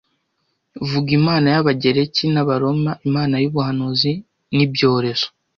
[0.89, 4.11] Vuga Imana y'Abagereki n'Abaroma Imana y'ubuhanuzi
[4.55, 5.27] n'ibyorezo